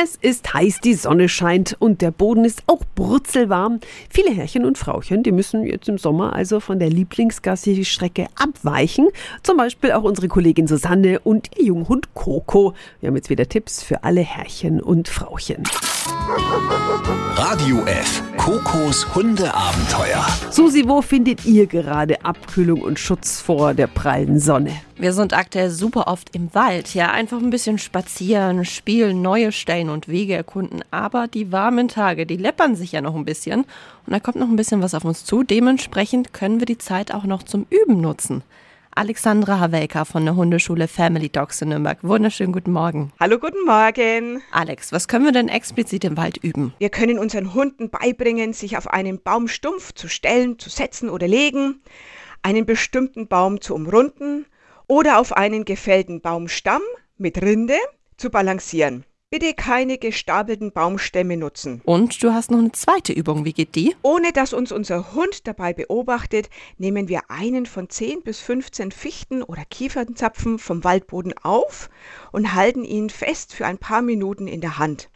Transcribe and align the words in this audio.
Es 0.00 0.14
ist 0.14 0.54
heiß, 0.54 0.78
die 0.78 0.94
Sonne 0.94 1.28
scheint 1.28 1.74
und 1.80 2.02
der 2.02 2.12
Boden 2.12 2.44
ist 2.44 2.62
auch 2.68 2.82
brutzelwarm. 2.94 3.80
Viele 4.08 4.30
Herrchen 4.30 4.64
und 4.64 4.78
Frauchen, 4.78 5.24
die 5.24 5.32
müssen 5.32 5.66
jetzt 5.66 5.88
im 5.88 5.98
Sommer 5.98 6.34
also 6.34 6.60
von 6.60 6.78
der 6.78 6.88
Lieblingsgassi-Strecke 6.88 8.28
abweichen. 8.36 9.08
Zum 9.42 9.56
Beispiel 9.56 9.90
auch 9.90 10.04
unsere 10.04 10.28
Kollegin 10.28 10.68
Susanne 10.68 11.18
und 11.18 11.50
ihr 11.58 11.66
Junghund 11.66 12.14
Coco. 12.14 12.74
Wir 13.00 13.08
haben 13.08 13.16
jetzt 13.16 13.28
wieder 13.28 13.48
Tipps 13.48 13.82
für 13.82 14.04
alle 14.04 14.20
Herrchen 14.20 14.80
und 14.80 15.08
Frauchen. 15.08 15.64
Radio 16.28 17.86
F. 17.86 18.22
Kokos 18.36 19.14
Hundeabenteuer. 19.14 20.26
Susi, 20.50 20.86
wo 20.86 21.00
findet 21.00 21.46
ihr 21.46 21.66
gerade 21.66 22.22
Abkühlung 22.22 22.82
und 22.82 22.98
Schutz 22.98 23.40
vor 23.40 23.72
der 23.72 23.86
prallen 23.86 24.38
Sonne? 24.38 24.72
Wir 24.96 25.14
sind 25.14 25.32
aktuell 25.32 25.70
super 25.70 26.06
oft 26.06 26.34
im 26.34 26.54
Wald. 26.54 26.94
Ja, 26.94 27.12
einfach 27.12 27.38
ein 27.38 27.48
bisschen 27.48 27.78
spazieren, 27.78 28.66
spielen, 28.66 29.22
neue 29.22 29.52
Stellen 29.52 29.88
und 29.88 30.08
Wege 30.08 30.34
erkunden. 30.34 30.84
Aber 30.90 31.28
die 31.28 31.50
warmen 31.50 31.88
Tage, 31.88 32.26
die 32.26 32.36
läppern 32.36 32.76
sich 32.76 32.92
ja 32.92 33.00
noch 33.00 33.14
ein 33.14 33.24
bisschen. 33.24 33.60
Und 33.60 34.12
da 34.12 34.20
kommt 34.20 34.36
noch 34.36 34.48
ein 34.48 34.56
bisschen 34.56 34.82
was 34.82 34.92
auf 34.92 35.06
uns 35.06 35.24
zu. 35.24 35.44
Dementsprechend 35.44 36.34
können 36.34 36.58
wir 36.58 36.66
die 36.66 36.76
Zeit 36.76 37.14
auch 37.14 37.24
noch 37.24 37.42
zum 37.42 37.64
Üben 37.70 38.02
nutzen. 38.02 38.42
Alexandra 38.98 39.60
Havelka 39.60 40.04
von 40.04 40.24
der 40.24 40.34
Hundeschule 40.34 40.88
Family 40.88 41.28
Dogs 41.28 41.62
in 41.62 41.68
Nürnberg. 41.68 42.02
Wunderschönen 42.02 42.52
guten 42.52 42.72
Morgen. 42.72 43.12
Hallo, 43.20 43.38
guten 43.38 43.64
Morgen. 43.64 44.42
Alex, 44.50 44.90
was 44.90 45.06
können 45.06 45.24
wir 45.24 45.30
denn 45.30 45.48
explizit 45.48 46.02
im 46.02 46.16
Wald 46.16 46.38
üben? 46.38 46.74
Wir 46.80 46.90
können 46.90 47.20
unseren 47.20 47.54
Hunden 47.54 47.90
beibringen, 47.90 48.52
sich 48.52 48.76
auf 48.76 48.88
einen 48.88 49.22
Baumstumpf 49.22 49.92
zu 49.92 50.08
stellen, 50.08 50.58
zu 50.58 50.68
setzen 50.68 51.10
oder 51.10 51.28
legen, 51.28 51.80
einen 52.42 52.66
bestimmten 52.66 53.28
Baum 53.28 53.60
zu 53.60 53.76
umrunden 53.76 54.46
oder 54.88 55.20
auf 55.20 55.32
einen 55.32 55.64
gefällten 55.64 56.20
Baumstamm 56.20 56.82
mit 57.18 57.40
Rinde 57.40 57.76
zu 58.16 58.30
balancieren. 58.30 59.04
Bitte 59.30 59.52
keine 59.52 59.98
gestapelten 59.98 60.72
Baumstämme 60.72 61.36
nutzen. 61.36 61.82
Und 61.84 62.22
du 62.22 62.32
hast 62.32 62.50
noch 62.50 62.60
eine 62.60 62.72
zweite 62.72 63.12
Übung. 63.12 63.44
Wie 63.44 63.52
geht 63.52 63.74
die? 63.74 63.94
Ohne 64.00 64.32
dass 64.32 64.54
uns 64.54 64.72
unser 64.72 65.12
Hund 65.12 65.46
dabei 65.46 65.74
beobachtet, 65.74 66.48
nehmen 66.78 67.08
wir 67.08 67.30
einen 67.30 67.66
von 67.66 67.90
10 67.90 68.22
bis 68.22 68.40
15 68.40 68.90
Fichten 68.90 69.42
oder 69.42 69.66
Kiefernzapfen 69.66 70.58
vom 70.58 70.82
Waldboden 70.82 71.34
auf 71.42 71.90
und 72.32 72.54
halten 72.54 72.86
ihn 72.86 73.10
fest 73.10 73.52
für 73.52 73.66
ein 73.66 73.76
paar 73.76 74.00
Minuten 74.00 74.48
in 74.48 74.62
der 74.62 74.78
Hand. 74.78 75.10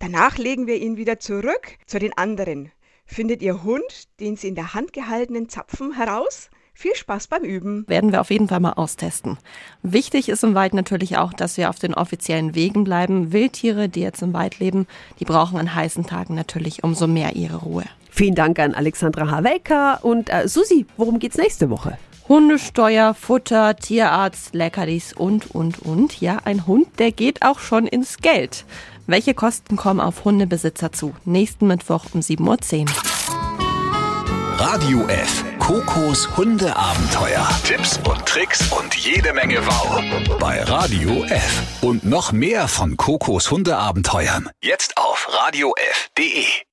Danach 0.00 0.36
legen 0.36 0.66
wir 0.66 0.76
ihn 0.76 0.98
wieder 0.98 1.18
zurück 1.18 1.78
zu 1.86 1.98
den 1.98 2.12
anderen. 2.18 2.70
Findet 3.06 3.40
Ihr 3.40 3.62
Hund 3.62 4.20
den 4.20 4.36
Sie 4.36 4.48
in 4.48 4.54
der 4.54 4.74
Hand 4.74 4.92
gehaltenen 4.92 5.48
Zapfen 5.48 5.94
heraus? 5.94 6.50
Viel 6.78 6.94
Spaß 6.94 7.28
beim 7.28 7.42
Üben. 7.42 7.88
Werden 7.88 8.12
wir 8.12 8.20
auf 8.20 8.30
jeden 8.30 8.48
Fall 8.48 8.60
mal 8.60 8.74
austesten. 8.74 9.38
Wichtig 9.82 10.28
ist 10.28 10.44
im 10.44 10.54
Wald 10.54 10.74
natürlich 10.74 11.16
auch, 11.16 11.32
dass 11.32 11.56
wir 11.56 11.70
auf 11.70 11.78
den 11.78 11.94
offiziellen 11.94 12.54
Wegen 12.54 12.84
bleiben. 12.84 13.32
Wildtiere, 13.32 13.88
die 13.88 14.02
jetzt 14.02 14.20
im 14.20 14.34
Wald 14.34 14.58
leben, 14.58 14.86
die 15.18 15.24
brauchen 15.24 15.58
an 15.58 15.74
heißen 15.74 16.04
Tagen 16.04 16.34
natürlich 16.34 16.84
umso 16.84 17.06
mehr 17.06 17.34
ihre 17.34 17.56
Ruhe. 17.56 17.84
Vielen 18.10 18.34
Dank 18.34 18.58
an 18.58 18.74
Alexandra 18.74 19.30
Havelka 19.30 19.94
und 20.02 20.28
äh, 20.28 20.48
Susi, 20.48 20.84
worum 20.98 21.18
geht's 21.18 21.38
nächste 21.38 21.70
Woche? 21.70 21.96
Hundesteuer, 22.28 23.14
Futter, 23.14 23.76
Tierarzt, 23.76 24.54
Leckerlis 24.54 25.14
und, 25.14 25.54
und, 25.54 25.78
und. 25.78 26.20
Ja, 26.20 26.40
ein 26.44 26.66
Hund, 26.66 26.88
der 26.98 27.10
geht 27.10 27.40
auch 27.40 27.58
schon 27.58 27.86
ins 27.86 28.18
Geld. 28.18 28.66
Welche 29.06 29.32
Kosten 29.32 29.76
kommen 29.76 30.00
auf 30.00 30.26
Hundebesitzer 30.26 30.92
zu? 30.92 31.14
Nächsten 31.24 31.68
Mittwoch 31.68 32.04
um 32.12 32.20
7.10 32.20 32.82
Uhr. 32.82 32.86
Radio 34.58 35.06
F. 35.06 35.42
Kokos 35.66 36.28
Hundeabenteuer. 36.36 37.44
Tipps 37.64 37.98
und 38.08 38.24
Tricks 38.24 38.70
und 38.70 38.94
jede 38.94 39.32
Menge 39.32 39.66
Wow. 39.66 40.00
Bei 40.38 40.62
Radio 40.62 41.24
F. 41.24 41.62
Und 41.80 42.04
noch 42.04 42.30
mehr 42.30 42.68
von 42.68 42.96
Kokos 42.96 43.50
Hundeabenteuern. 43.50 44.48
Jetzt 44.62 44.96
auf 44.96 45.26
radiof.de. 45.28 46.44